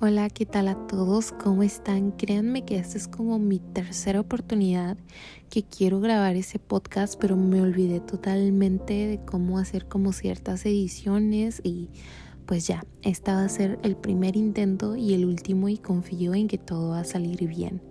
[0.00, 1.32] Hola, ¿qué tal a todos?
[1.32, 2.12] ¿Cómo están?
[2.12, 4.96] Créanme que esta es como mi tercera oportunidad
[5.50, 11.60] que quiero grabar ese podcast, pero me olvidé totalmente de cómo hacer como ciertas ediciones
[11.64, 11.88] y
[12.46, 16.46] pues ya, esta va a ser el primer intento y el último y confío en
[16.46, 17.82] que todo va a salir bien.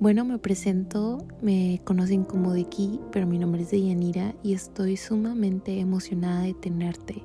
[0.00, 4.96] Bueno, me presento, me conocen como de aquí, pero mi nombre es Deyanira y estoy
[4.96, 7.22] sumamente emocionada de tenerte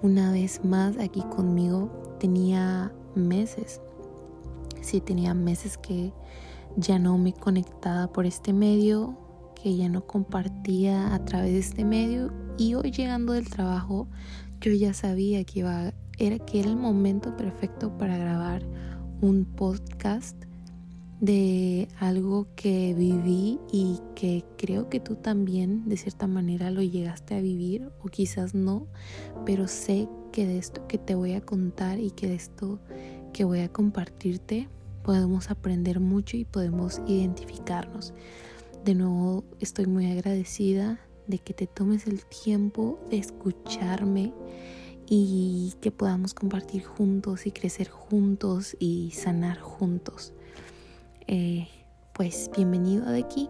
[0.00, 1.90] una vez más aquí conmigo.
[2.20, 3.80] Tenía meses.
[4.80, 6.12] Sí, tenía meses que
[6.76, 9.16] ya no me conectaba por este medio,
[9.54, 14.08] que ya no compartía a través de este medio y hoy llegando del trabajo
[14.60, 18.62] yo ya sabía que iba era que era el momento perfecto para grabar
[19.20, 20.36] un podcast
[21.22, 27.36] de algo que viví y que creo que tú también de cierta manera lo llegaste
[27.36, 28.88] a vivir o quizás no,
[29.46, 32.80] pero sé que de esto que te voy a contar y que de esto
[33.32, 34.68] que voy a compartirte
[35.04, 38.14] podemos aprender mucho y podemos identificarnos.
[38.84, 40.98] De nuevo estoy muy agradecida
[41.28, 44.34] de que te tomes el tiempo de escucharme
[45.06, 50.32] y que podamos compartir juntos y crecer juntos y sanar juntos.
[51.28, 51.68] Eh,
[52.12, 53.48] pues bienvenido de aquí.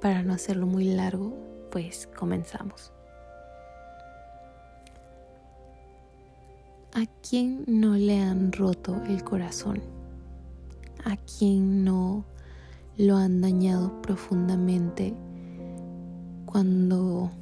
[0.00, 1.36] Para no hacerlo muy largo,
[1.72, 2.92] pues comenzamos.
[6.92, 9.82] ¿A quién no le han roto el corazón?
[11.04, 12.24] ¿A quién no
[12.96, 15.12] lo han dañado profundamente
[16.46, 17.32] cuando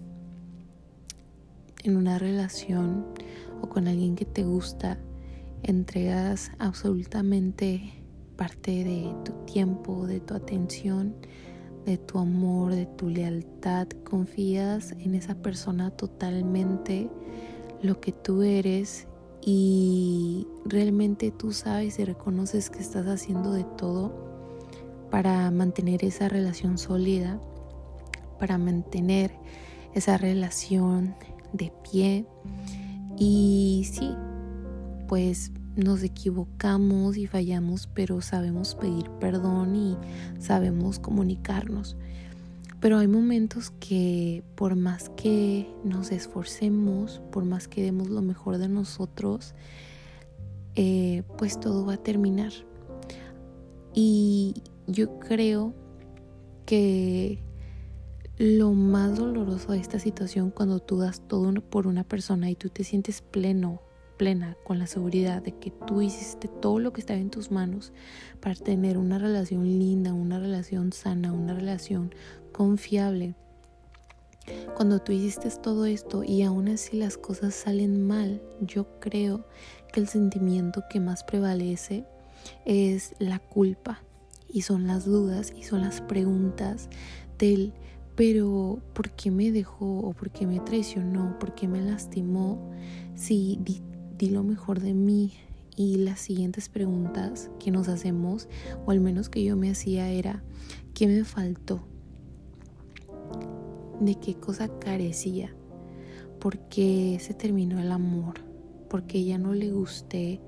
[1.84, 3.04] en una relación
[3.60, 4.98] o con alguien que te gusta
[5.62, 8.01] entregas absolutamente
[8.42, 11.14] parte de tu tiempo, de tu atención,
[11.86, 17.08] de tu amor, de tu lealtad, confías en esa persona totalmente
[17.82, 19.06] lo que tú eres
[19.40, 24.12] y realmente tú sabes y reconoces que estás haciendo de todo
[25.08, 27.40] para mantener esa relación sólida,
[28.40, 29.36] para mantener
[29.94, 31.14] esa relación
[31.52, 32.26] de pie.
[33.16, 34.16] Y sí,
[35.06, 39.96] pues nos equivocamos y fallamos, pero sabemos pedir perdón y
[40.38, 41.96] sabemos comunicarnos.
[42.80, 48.58] Pero hay momentos que por más que nos esforcemos, por más que demos lo mejor
[48.58, 49.54] de nosotros,
[50.74, 52.52] eh, pues todo va a terminar.
[53.94, 54.54] Y
[54.86, 55.74] yo creo
[56.66, 57.38] que
[58.38, 62.68] lo más doloroso de esta situación cuando tú das todo por una persona y tú
[62.68, 63.80] te sientes pleno,
[64.16, 67.92] plena, con la seguridad de que tú hiciste todo lo que estaba en tus manos
[68.40, 72.14] para tener una relación linda, una relación sana, una relación
[72.52, 73.34] confiable.
[74.74, 79.46] Cuando tú hiciste todo esto y aún así las cosas salen mal, yo creo
[79.92, 82.04] que el sentimiento que más prevalece
[82.64, 84.02] es la culpa
[84.48, 86.88] y son las dudas y son las preguntas
[87.38, 87.72] del
[88.14, 91.38] pero ¿por qué me dejó o por qué me traicionó?
[91.38, 92.70] ¿Por qué me lastimó?
[93.14, 93.82] Si di,
[94.30, 95.32] lo mejor de mí
[95.76, 98.48] y las siguientes preguntas que nos hacemos,
[98.86, 100.42] o al menos que yo me hacía, era
[100.94, 101.82] ¿qué me faltó?
[104.04, 105.54] de qué cosa carecía,
[106.40, 108.34] porque se terminó el amor,
[108.88, 110.40] porque ya no le gusté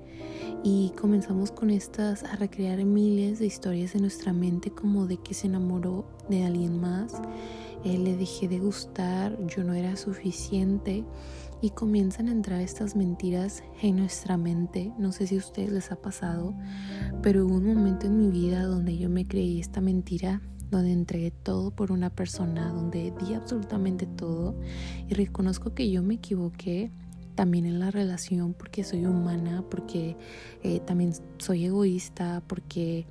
[0.67, 5.35] y comenzamos con estas a recrear miles de historias en nuestra mente como de que
[5.35, 7.21] se enamoró de alguien más,
[7.83, 11.05] eh, le dejé de gustar, yo no era suficiente.
[11.61, 14.91] Y comienzan a entrar estas mentiras en nuestra mente.
[14.97, 16.55] No sé si a ustedes les ha pasado,
[17.21, 21.29] pero hubo un momento en mi vida donde yo me creí esta mentira donde entregué
[21.29, 24.59] todo por una persona, donde di absolutamente todo.
[25.07, 26.91] Y reconozco que yo me equivoqué
[27.35, 30.15] también en la relación porque soy humana, porque
[30.63, 33.05] eh, también soy egoísta, porque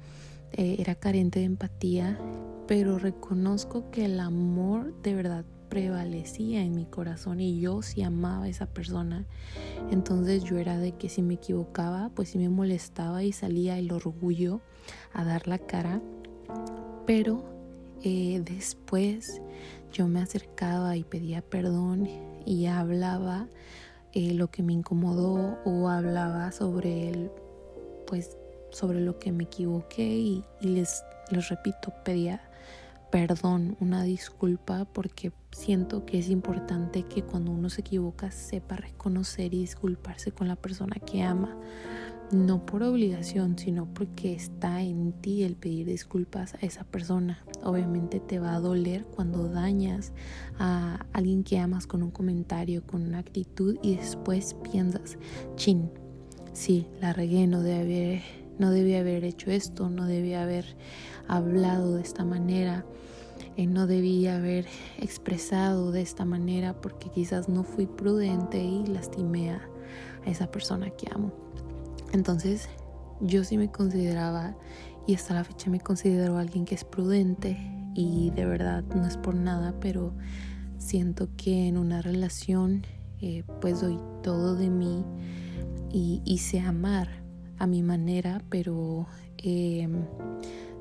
[0.53, 2.19] eh, era carente de empatía,
[2.67, 8.45] pero reconozco que el amor de verdad prevalecía en mi corazón y yo sí amaba
[8.45, 9.26] a esa persona.
[9.91, 13.93] Entonces yo era de que si me equivocaba, pues sí me molestaba y salía el
[13.93, 14.61] orgullo
[15.12, 16.00] a dar la cara
[17.06, 17.44] pero
[18.03, 19.41] eh, después
[19.93, 22.09] yo me acercaba y pedía perdón
[22.47, 23.49] y hablaba
[24.14, 27.31] eh, lo que me incomodó o hablaba sobre el,
[28.06, 28.37] pues
[28.70, 32.40] sobre lo que me equivoqué y, les, les repito, pedía
[33.11, 39.55] perdón, una disculpa, porque siento que es importante que cuando uno se equivoca sepa reconocer
[39.55, 41.56] y disculparse con la persona que ama
[42.32, 47.44] no por obligación, sino porque está en ti el pedir disculpas a esa persona.
[47.62, 50.12] Obviamente te va a doler cuando dañas
[50.59, 55.19] a alguien que amas con un comentario, con una actitud y después piensas,
[55.56, 55.91] chin,
[56.53, 58.23] sí, la regué, no debía haber,
[58.59, 60.76] no debía haber hecho esto, no debía haber
[61.29, 62.85] hablado de esta manera,
[63.56, 64.67] eh, no debía haber
[64.99, 69.69] expresado de esta manera porque quizás no fui prudente y lastimé a
[70.26, 71.32] esa persona que amo.
[72.14, 72.69] Entonces
[73.20, 74.56] yo sí me consideraba
[75.05, 77.58] y hasta la fecha me considero alguien que es prudente
[77.94, 80.14] y de verdad no es por nada, pero
[80.78, 82.87] siento que en una relación
[83.20, 85.05] eh, pues doy todo de mí
[85.93, 87.08] y, sé amar
[87.58, 89.06] a mi manera, pero
[89.38, 90.05] em,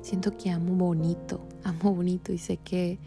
[0.02, 2.98] siento que amo bonito, amo bonito y sé que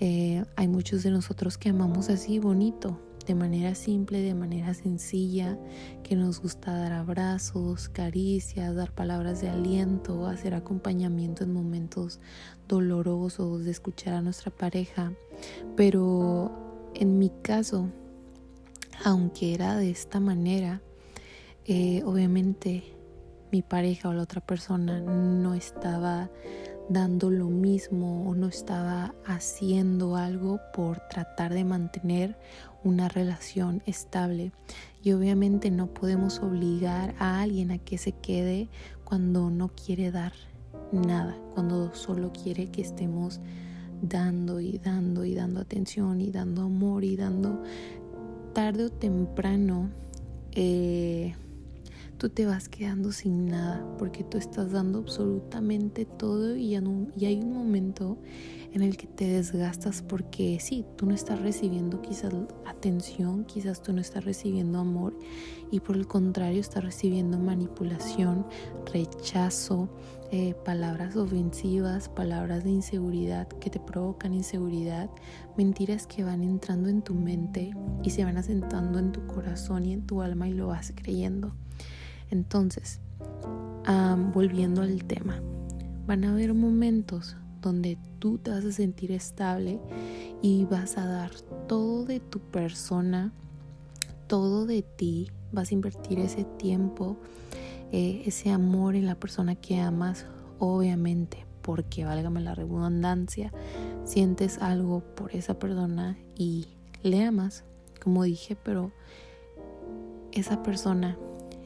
[0.00, 2.98] eh, hay muchos de nosotros que amamos así bonito,
[3.30, 5.56] de manera simple, de manera sencilla,
[6.02, 12.18] que nos gusta dar abrazos, caricias, dar palabras de aliento, hacer acompañamiento en momentos
[12.66, 15.12] dolorosos, de escuchar a nuestra pareja.
[15.76, 16.50] Pero
[16.92, 17.88] en mi caso,
[19.04, 20.82] aunque era de esta manera,
[21.66, 22.82] eh, obviamente
[23.52, 26.30] mi pareja o la otra persona no estaba
[26.88, 32.36] dando lo mismo o no estaba haciendo algo por tratar de mantener
[32.84, 34.52] una relación estable.
[35.02, 38.68] Y obviamente no podemos obligar a alguien a que se quede
[39.04, 40.32] cuando no quiere dar
[40.92, 43.40] nada, cuando solo quiere que estemos
[44.02, 47.62] dando y dando y dando atención y dando amor y dando
[48.52, 49.90] tarde o temprano.
[50.52, 51.34] Eh,
[52.18, 56.76] tú te vas quedando sin nada porque tú estás dando absolutamente todo y,
[57.16, 58.18] y hay un momento
[58.72, 62.32] en el que te desgastas porque sí, tú no estás recibiendo quizás
[62.66, 65.16] atención, quizás tú no estás recibiendo amor
[65.70, 68.46] y por el contrario estás recibiendo manipulación,
[68.92, 69.88] rechazo,
[70.32, 75.10] eh, palabras ofensivas, palabras de inseguridad que te provocan inseguridad,
[75.56, 77.72] mentiras que van entrando en tu mente
[78.04, 81.52] y se van asentando en tu corazón y en tu alma y lo vas creyendo.
[82.30, 83.00] Entonces,
[84.32, 85.42] volviendo al tema,
[86.06, 89.80] van a haber momentos donde tú te vas a sentir estable
[90.42, 91.30] y vas a dar
[91.68, 93.32] todo de tu persona,
[94.26, 97.16] todo de ti, vas a invertir ese tiempo,
[97.92, 100.26] eh, ese amor en la persona que amas,
[100.58, 103.52] obviamente, porque válgame la redundancia,
[104.04, 106.66] sientes algo por esa persona y
[107.02, 107.64] le amas,
[108.02, 108.92] como dije, pero
[110.32, 111.18] esa persona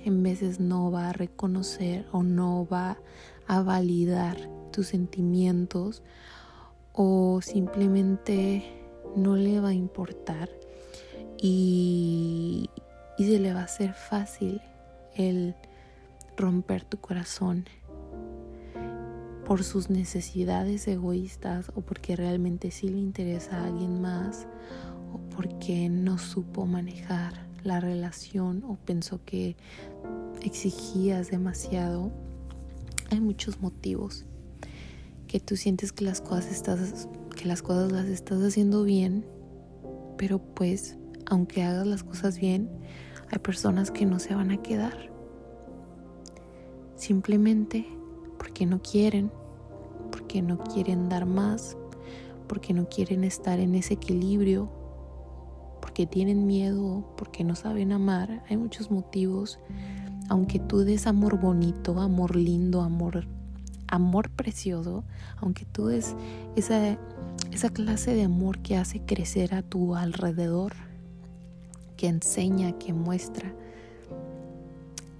[0.04, 2.98] en veces no va a reconocer o no va
[3.46, 4.36] a validar
[4.74, 6.02] tus sentimientos
[6.92, 8.64] o simplemente
[9.14, 10.50] no le va a importar
[11.40, 12.70] y,
[13.16, 14.60] se le va a hacer fácil
[15.14, 15.54] el
[16.36, 17.66] romper tu corazón
[19.46, 24.48] por sus necesidades egoístas o porque realmente sí le interesa a alguien más
[25.12, 29.56] o porque no supo manejar la relación o pensó que
[30.42, 32.10] exigías demasiado.
[33.10, 34.26] Hay muchos motivos
[35.34, 39.26] que tú sientes que las cosas estás que las cosas las estás haciendo bien,
[40.16, 40.96] pero pues
[41.26, 42.70] aunque hagas las cosas bien,
[43.32, 45.10] hay personas que no se van a quedar.
[46.94, 47.84] Simplemente
[48.38, 49.32] porque no quieren,
[50.12, 51.76] porque no quieren dar más,
[52.46, 54.70] porque no quieren estar en ese equilibrio,
[55.80, 58.44] porque tienen miedo, porque no saben amar.
[58.48, 59.58] Hay muchos motivos.
[60.28, 63.26] Aunque tú des amor bonito, amor lindo, amor
[63.88, 65.04] amor precioso,
[65.36, 66.14] aunque tú es
[66.56, 66.98] esa,
[67.52, 70.74] esa clase de amor que hace crecer a tu alrededor,
[71.96, 73.52] que enseña, que muestra,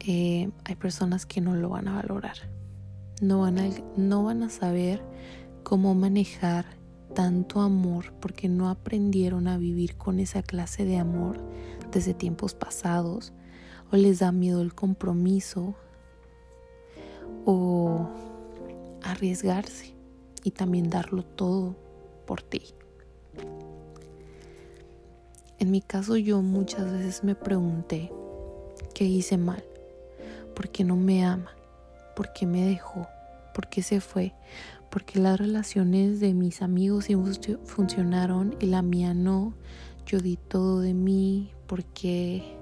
[0.00, 2.36] eh, hay personas que no lo van a valorar,
[3.20, 5.02] no van a, no van a saber
[5.62, 6.66] cómo manejar
[7.14, 11.40] tanto amor porque no aprendieron a vivir con esa clase de amor
[11.92, 13.32] desde tiempos pasados
[13.90, 15.74] o les da miedo el compromiso
[17.46, 18.08] o
[19.04, 19.94] arriesgarse
[20.42, 21.76] y también darlo todo
[22.26, 22.62] por ti.
[25.58, 28.12] En mi caso yo muchas veces me pregunté
[28.94, 29.64] qué hice mal,
[30.54, 31.50] por qué no me ama,
[32.16, 33.06] por qué me dejó,
[33.54, 34.34] por qué se fue,
[34.90, 37.08] por qué las relaciones de mis amigos
[37.64, 39.54] funcionaron y la mía no,
[40.06, 42.56] yo di todo de mí, porque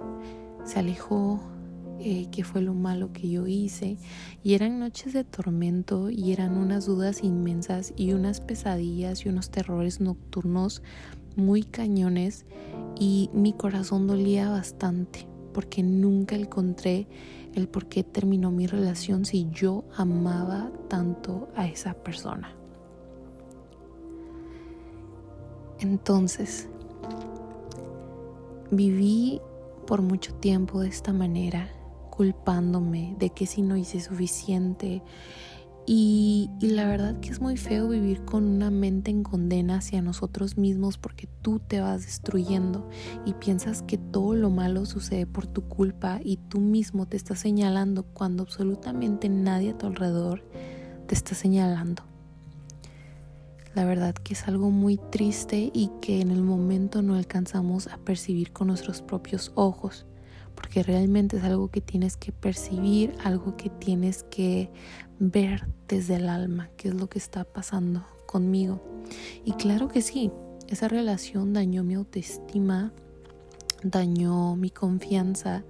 [0.64, 1.40] se alejó,
[2.00, 3.96] eh, qué fue lo malo que yo hice.
[4.42, 9.50] Y eran noches de tormento y eran unas dudas inmensas y unas pesadillas y unos
[9.50, 10.82] terrores nocturnos
[11.36, 12.44] muy cañones
[12.98, 17.06] y mi corazón dolía bastante porque nunca encontré
[17.54, 22.54] el por qué terminó mi relación si yo amaba tanto a esa persona.
[25.78, 26.68] Entonces,
[28.70, 29.40] viví
[29.86, 31.68] por mucho tiempo de esta manera
[32.22, 35.02] culpándome de que si no hice suficiente.
[35.86, 40.00] Y, y, la verdad que es muy feo vivir con una mente en condena hacia
[40.02, 42.88] nosotros mismos porque tú te vas destruyendo
[43.26, 47.40] y piensas que todo lo malo sucede por tu culpa y tú mismo te estás
[47.40, 50.44] señalando cuando absolutamente nadie a tu alrededor
[51.08, 52.04] te está señalando.
[53.74, 57.98] La verdad que es algo muy triste y que en el momento no alcanzamos a
[57.98, 60.06] percibir con nuestros propios ojos,
[60.54, 64.70] porque realmente es algo que tienes que percibir, algo que tienes que
[65.18, 68.82] ver desde el alma, qué es lo que está pasando conmigo.
[69.44, 70.30] Y claro que sí,
[70.68, 72.92] esa relación dañó mi autoestima,
[73.82, 75.64] dañó mi confianza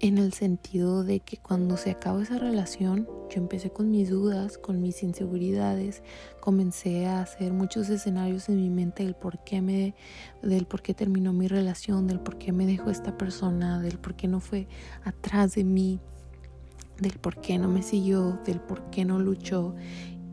[0.00, 4.58] en el sentido de que cuando se acabó esa relación, yo empecé con mis dudas,
[4.58, 6.02] con mis inseguridades,
[6.40, 9.94] comencé a hacer muchos escenarios en mi mente del por qué me
[10.42, 14.14] del por qué terminó mi relación, del por qué me dejó esta persona, del por
[14.14, 14.68] qué no fue
[15.04, 15.98] atrás de mí,
[17.00, 19.74] del por qué no me siguió, del por qué no luchó.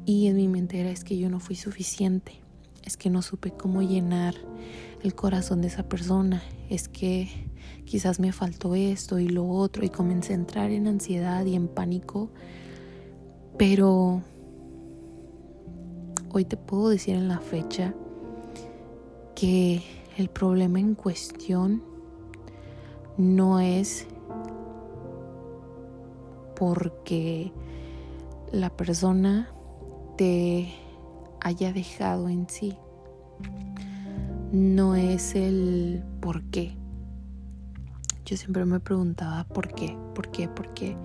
[0.06, 2.42] Y en mi mente era es que yo no fui suficiente,
[2.84, 4.36] es que no supe cómo llenar
[5.04, 7.30] el corazón de esa persona, es que
[7.84, 11.68] quizás me faltó esto y lo otro y comencé a entrar en ansiedad y en
[11.68, 12.30] pánico,
[13.58, 14.22] pero
[16.32, 17.94] hoy te puedo decir en la fecha
[19.36, 19.84] que
[20.18, 21.84] el problema en cuestión
[23.18, 24.08] no es
[26.56, 27.52] porque
[28.54, 29.50] la persona
[30.18, 30.74] te
[31.42, 32.78] haya dejado en sí.
[34.54, 36.78] No es el por qué.
[38.24, 40.96] Yo siempre me preguntaba por qué, por qué, por qué,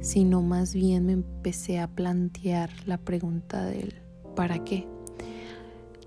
[0.00, 3.94] sino más bien me empecé a plantear la pregunta del
[4.34, 4.88] ¿para qué?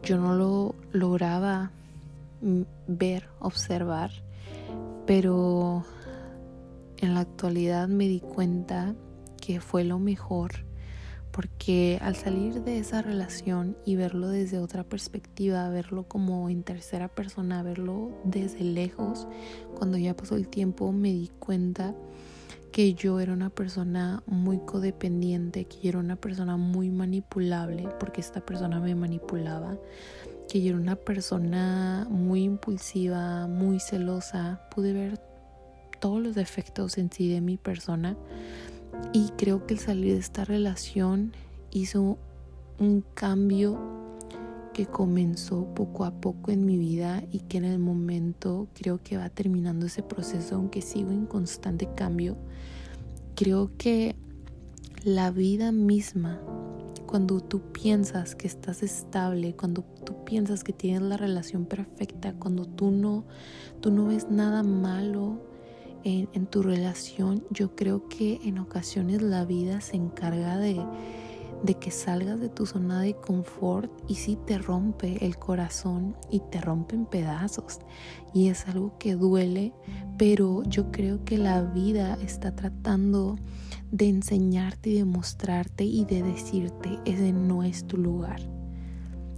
[0.03, 1.71] Yo no lo lograba
[2.89, 4.11] ver, observar,
[5.07, 5.85] pero
[6.97, 8.95] en la actualidad me di cuenta
[9.39, 10.65] que fue lo mejor
[11.35, 17.09] porque al salir de esa relación y verlo desde otra perspectiva, verlo como en tercera
[17.09, 19.27] persona, verlo desde lejos,
[19.77, 21.93] cuando ya pasó el tiempo me di cuenta
[22.71, 28.21] que yo era una persona muy codependiente, que yo era una persona muy manipulable, porque
[28.21, 29.77] esta persona me manipulaba,
[30.47, 35.19] que yo era una persona muy impulsiva, muy celosa, pude ver
[35.99, 38.15] todos los defectos en sí de mi persona
[39.13, 41.33] y creo que el salir de esta relación
[41.71, 42.17] hizo
[42.79, 43.79] un cambio
[44.73, 49.15] que comenzó poco a poco en mi vida y que en el momento creo que
[49.15, 52.35] va terminando ese proceso, aunque sigo en constante cambio.
[53.35, 54.17] Creo que
[55.05, 56.41] la vida misma,
[57.05, 62.65] cuando tú piensas que estás estable, cuando tú piensas que tienes la relación perfecta, cuando
[62.65, 63.23] tú no,
[63.79, 65.39] tú no ves nada malo,
[66.05, 70.79] en, tu relación, yo creo que en ocasiones la vida se encarga de,
[71.63, 76.41] de que salgas de tu zona de confort y sí te rompe el corazón y
[76.51, 77.79] te rompe en pedazos.
[78.33, 79.73] Y es algo que duele,
[80.17, 83.37] pero yo creo que la vida está tratando
[83.91, 88.41] de enseñarte y de mostrarte y de decirte, ese no es tu lugar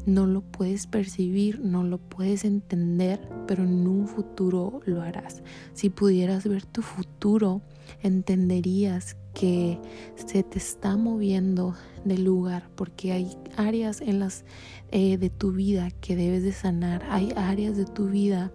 [0.07, 5.43] no lo puedes percibir, no lo puedes entender, pero en un futuro lo harás.
[5.73, 7.61] Si pudieras ver tu futuro,
[8.01, 9.77] entenderías que
[10.15, 14.45] se te está moviendo de lugar porque hay áreas en las
[14.91, 18.53] eh, de tu vida que debes de sanar, hay áreas de tu vida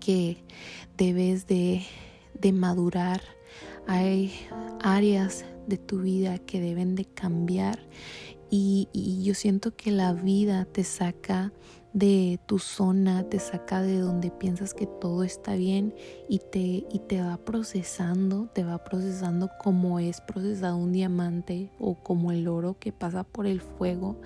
[0.00, 0.42] que
[0.96, 1.82] debes de,
[2.40, 3.20] de madurar,
[3.86, 4.32] hay
[4.80, 7.78] áreas de tu vida que deben de cambiar
[8.54, 11.54] y, yo siento que la vida te saca
[11.94, 15.94] de tu zona, te saca de donde piensas que todo está bien
[16.28, 16.58] y te,
[16.90, 22.46] y te va procesando, te va procesando como es procesado un diamante o como el
[22.46, 24.20] oro que pasa por el fuego.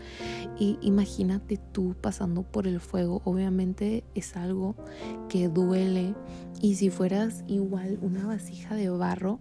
[0.59, 4.75] Y imagínate tú pasando por el fuego, obviamente es algo
[5.29, 6.15] que duele
[6.61, 9.39] y si fueras igual una vasija de barro,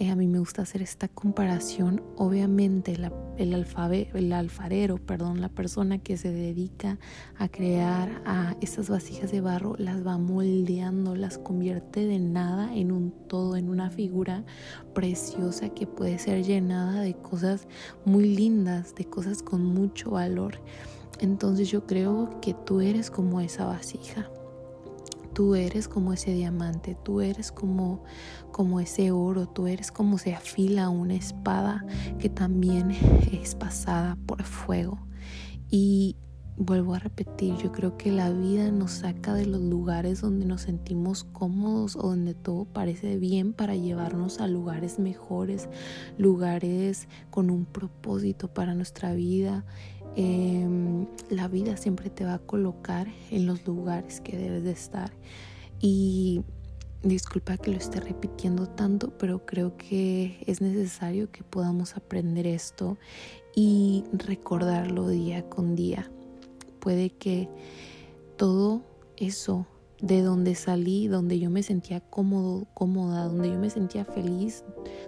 [0.00, 2.02] eh, a mí me gusta hacer esta comparación.
[2.16, 2.92] Obviamente
[3.36, 6.98] el, alfabe, el alfarero, perdón, la persona que se dedica
[7.36, 12.92] a crear a esas vasijas de barro, las va moldeando, las convierte de nada en
[12.92, 14.44] un todo, en una figura
[14.94, 17.66] preciosa que puede ser llenada de cosas
[18.04, 20.60] muy lindas, de cosas con mucho valor.
[21.18, 24.30] Entonces yo creo que tú eres como esa vasija
[25.38, 28.02] Tú eres como ese diamante, tú eres como,
[28.50, 31.86] como ese oro, tú eres como se afila una espada
[32.18, 32.90] que también
[33.32, 34.98] es pasada por fuego.
[35.70, 36.16] Y
[36.56, 40.62] vuelvo a repetir, yo creo que la vida nos saca de los lugares donde nos
[40.62, 45.68] sentimos cómodos o donde todo parece bien para llevarnos a lugares mejores,
[46.16, 49.64] lugares con un propósito para nuestra vida.
[50.20, 55.12] Em, la vida siempre te va a colocar en los lugares que debes de estar.
[55.80, 56.42] Y
[57.02, 62.98] disculpa que lo esté repitiendo tanto, pero creo que es necesario que podamos aprender esto
[63.54, 66.10] y recordarlo día con día
[66.78, 67.48] puede que
[68.36, 68.82] todo
[69.16, 69.66] eso
[70.00, 74.64] de donde salí, donde yo me sentía cómodo, cómoda, donde yo me sentía feliz,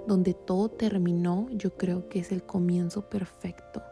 [0.06, 3.82] donde todo terminó, yo creo que es el comienzo perfecto.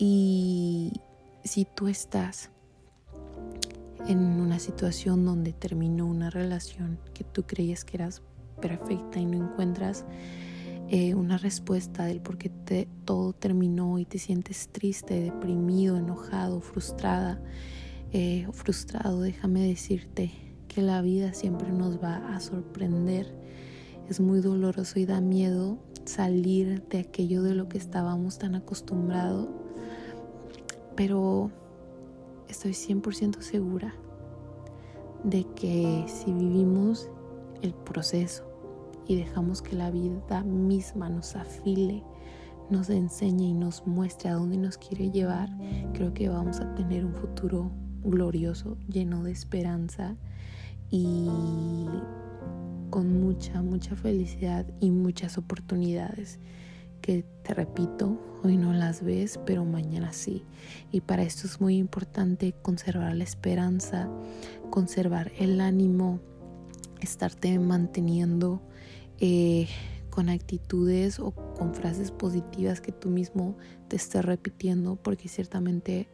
[0.00, 0.94] Y
[1.44, 2.50] si tú estás
[4.08, 8.22] en una situación donde terminó una relación que tú creías que eras
[8.60, 10.06] perfecta y no encuentras
[10.88, 12.50] eh, una respuesta del por qué
[13.04, 17.40] todo terminó y te sientes triste, deprimido, enojado, frustrada
[18.12, 20.32] eh, frustrado, déjame decirte
[20.66, 23.32] que la vida siempre nos va a sorprender.
[24.08, 29.48] Es muy doloroso y da miedo salir de aquello de lo que estábamos tan acostumbrados,
[31.00, 31.50] pero
[32.46, 33.94] estoy 100% segura
[35.24, 37.08] de que si vivimos
[37.62, 38.44] el proceso
[39.08, 42.04] y dejamos que la vida misma nos afile,
[42.68, 45.48] nos enseñe y nos muestre a dónde nos quiere llevar,
[45.94, 47.70] creo que vamos a tener un futuro
[48.04, 50.16] glorioso, lleno de esperanza
[50.90, 51.30] y
[52.90, 56.38] con mucha, mucha felicidad y muchas oportunidades
[57.00, 60.44] que te repito, hoy no las ves, pero mañana sí.
[60.92, 64.08] Y para esto es muy importante conservar la esperanza,
[64.70, 66.20] conservar el ánimo,
[67.00, 68.60] estarte manteniendo
[69.20, 69.68] eh,
[70.10, 73.56] con actitudes o con frases positivas que tú mismo
[73.88, 76.08] te estés repitiendo, porque ciertamente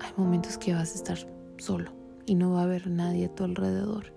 [0.00, 1.18] hay momentos que vas a estar
[1.58, 1.92] solo
[2.26, 4.12] y no va a haber nadie a tu alrededor,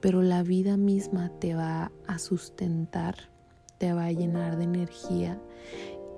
[0.00, 3.30] pero la vida misma te va a sustentar,
[3.78, 5.40] te va a llenar de energía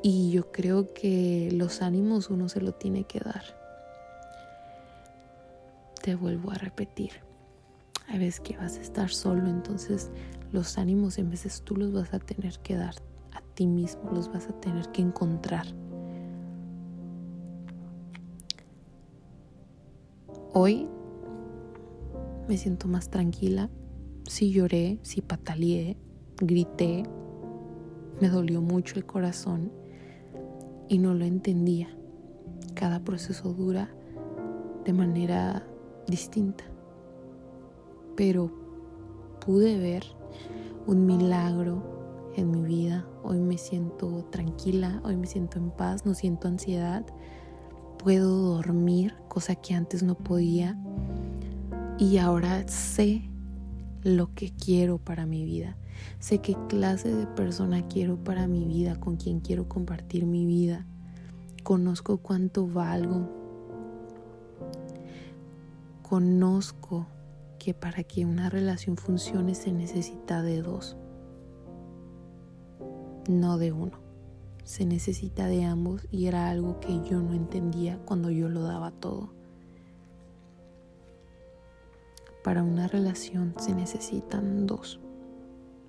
[0.03, 3.45] y yo creo que los ánimos uno se lo tiene que dar.
[6.03, 7.13] Te vuelvo a repetir
[8.11, 10.11] hay veces que vas a estar solo, entonces
[10.51, 12.97] los ánimos en veces tú los vas a tener que dar
[13.33, 15.67] a ti mismo, los vas a tener que encontrar.
[20.53, 20.89] Hoy
[22.49, 23.71] me siento más tranquila.
[24.27, 25.97] Sí lloré, sí pataleé,
[26.41, 27.05] grité,
[28.21, 29.73] me dolió mucho el corazón
[30.89, 31.89] y no lo entendía.
[32.75, 33.91] Cada proceso dura
[34.85, 35.67] de manera
[36.07, 36.65] distinta
[38.21, 38.51] pero
[39.41, 40.05] pude ver
[40.87, 43.07] un milagro en mi vida.
[43.23, 47.03] Hoy me siento tranquila, hoy me siento en paz, no siento ansiedad.
[47.97, 50.79] Puedo dormir, cosa que antes no podía.
[51.99, 53.23] Y ahora sé
[54.03, 55.79] lo que quiero para mi vida.
[56.19, 60.87] Sé qué clase de persona quiero para mi vida, con quién quiero compartir mi vida.
[61.63, 63.29] Conozco cuánto valgo.
[66.03, 67.07] Conozco
[67.59, 70.97] que para que una relación funcione se necesita de dos,
[73.29, 73.99] no de uno.
[74.65, 78.91] Se necesita de ambos y era algo que yo no entendía cuando yo lo daba
[78.91, 79.33] todo.
[82.43, 84.99] Para una relación se necesitan dos,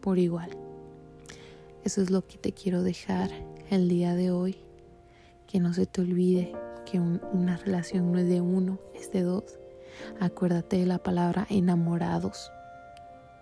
[0.02, 0.50] por igual.
[1.84, 3.30] Eso es lo que te quiero dejar
[3.70, 4.58] el día de hoy.
[5.48, 6.54] Que no se te olvide
[6.86, 9.62] que una relación no es de uno, es de dos
[10.20, 12.52] Acuérdate de la palabra enamorados.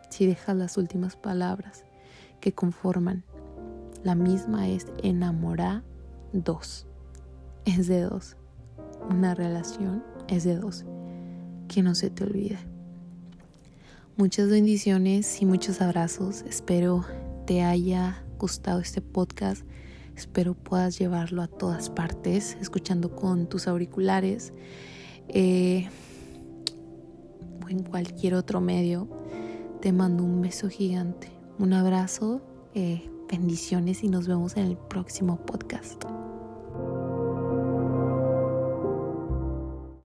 [0.10, 1.86] Si dejas las últimas palabras
[2.40, 3.24] que conforman,
[4.04, 5.84] la misma es enamorar
[6.34, 6.88] dos.
[7.66, 8.38] Es de dos.
[9.10, 10.86] Una relación es de dos.
[11.68, 12.58] Que no se te olvide.
[14.20, 16.42] Muchas bendiciones y muchos abrazos.
[16.42, 17.06] Espero
[17.48, 19.64] te haya gustado este podcast.
[20.14, 24.52] Espero puedas llevarlo a todas partes, escuchando con tus auriculares.
[25.30, 25.88] Eh,
[27.70, 29.08] en cualquier otro medio,
[29.80, 32.42] te mando un beso gigante, un abrazo,
[32.74, 36.04] eh, bendiciones y nos vemos en el próximo podcast.